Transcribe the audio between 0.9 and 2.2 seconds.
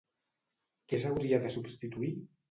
Què s'hauria de substituir?